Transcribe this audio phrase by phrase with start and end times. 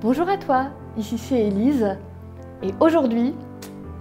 [0.00, 0.66] Bonjour à toi,
[0.96, 1.98] ici c'est Elise
[2.62, 3.34] et aujourd'hui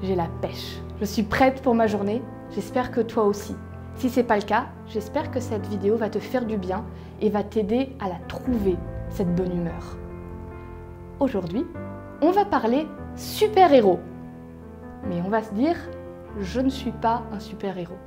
[0.04, 0.77] j'ai la pêche.
[1.00, 3.56] Je suis prête pour ma journée, j'espère que toi aussi.
[3.96, 6.86] Si c'est pas le cas, j'espère que cette vidéo va te faire du bien
[7.20, 8.78] et va t'aider à la trouver,
[9.10, 9.98] cette bonne humeur.
[11.20, 11.65] Aujourd'hui,
[12.21, 12.86] on va parler
[13.16, 14.00] super-héros.
[15.09, 15.77] Mais on va se dire,
[16.39, 17.98] je ne suis pas un super-héros.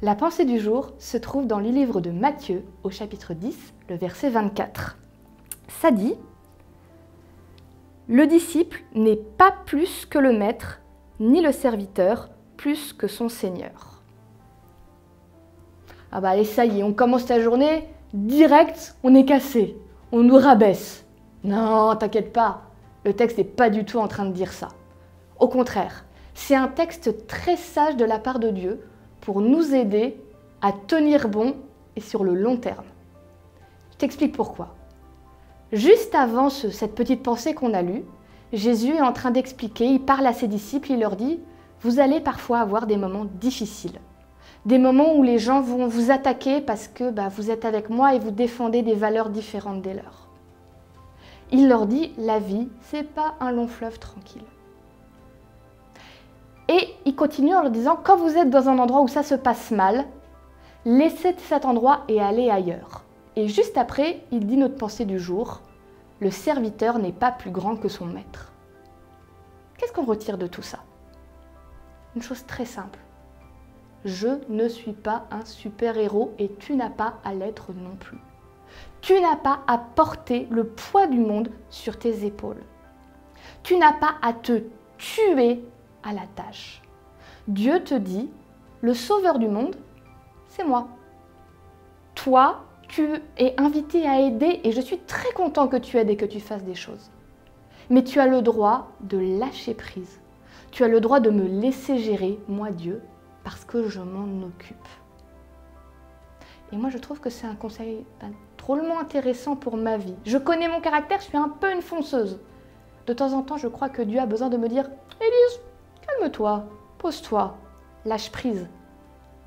[0.00, 3.96] La pensée du jour se trouve dans le livre de Matthieu au chapitre 10, le
[3.96, 4.96] verset 24.
[5.66, 6.14] Ça dit
[8.06, 10.80] Le disciple n'est pas plus que le maître,
[11.18, 14.00] ni le serviteur plus que son seigneur.
[16.12, 19.76] Ah bah allez, ça y est, on commence la journée, direct, on est cassé,
[20.12, 21.06] on nous rabaisse.
[21.42, 22.62] Non, t'inquiète pas,
[23.04, 24.68] le texte n'est pas du tout en train de dire ça.
[25.40, 28.80] Au contraire, c'est un texte très sage de la part de Dieu
[29.28, 30.16] pour nous aider
[30.62, 31.54] à tenir bon
[31.96, 32.86] et sur le long terme.
[33.92, 34.74] Je t'explique pourquoi.
[35.70, 38.04] Juste avant cette petite pensée qu'on a lue,
[38.54, 41.40] Jésus est en train d'expliquer, il parle à ses disciples, il leur dit,
[41.82, 44.00] vous allez parfois avoir des moments difficiles.
[44.64, 48.14] Des moments où les gens vont vous attaquer parce que bah, vous êtes avec moi
[48.14, 50.30] et vous défendez des valeurs différentes des leurs.
[51.52, 54.40] Il leur dit, la vie, c'est pas un long fleuve tranquille.
[57.18, 60.06] Continue en leur disant, quand vous êtes dans un endroit où ça se passe mal,
[60.84, 63.02] laissez cet endroit et allez ailleurs.
[63.34, 65.60] Et juste après, il dit notre pensée du jour,
[66.20, 68.52] le serviteur n'est pas plus grand que son maître.
[69.76, 70.78] Qu'est-ce qu'on retire de tout ça?
[72.14, 73.00] Une chose très simple.
[74.04, 78.18] Je ne suis pas un super-héros et tu n'as pas à l'être non plus.
[79.00, 82.62] Tu n'as pas à porter le poids du monde sur tes épaules.
[83.64, 84.62] Tu n'as pas à te
[84.98, 85.64] tuer
[86.04, 86.80] à la tâche.
[87.48, 88.28] Dieu te dit,
[88.82, 89.74] le sauveur du monde,
[90.48, 90.88] c'est moi.
[92.14, 96.16] Toi, tu es invité à aider et je suis très content que tu aides et
[96.16, 97.10] que tu fasses des choses.
[97.88, 100.20] Mais tu as le droit de lâcher prise.
[100.72, 103.00] Tu as le droit de me laisser gérer, moi Dieu,
[103.44, 104.76] parce que je m'en occupe.
[106.70, 110.16] Et moi, je trouve que c'est un conseil ben, drôlement intéressant pour ma vie.
[110.26, 112.40] Je connais mon caractère, je suis un peu une fonceuse.
[113.06, 115.60] De temps en temps, je crois que Dieu a besoin de me dire Élise,
[116.06, 116.66] Calme-toi,
[116.98, 117.56] pose-toi,
[118.04, 118.66] lâche prise.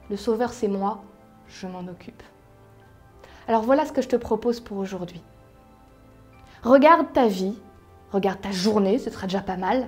[0.09, 1.01] Le sauveur, c'est moi,
[1.47, 2.23] je m'en occupe.
[3.47, 5.21] Alors voilà ce que je te propose pour aujourd'hui.
[6.63, 7.57] Regarde ta vie,
[8.11, 9.87] regarde ta journée, ce sera déjà pas mal,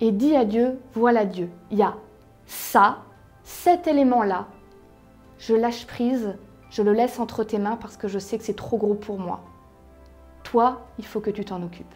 [0.00, 1.94] et dis à Dieu, voilà Dieu, il y a
[2.46, 2.98] ça,
[3.42, 4.46] cet élément-là,
[5.38, 6.36] je lâche prise,
[6.70, 9.18] je le laisse entre tes mains parce que je sais que c'est trop gros pour
[9.18, 9.40] moi.
[10.44, 11.94] Toi, il faut que tu t'en occupes.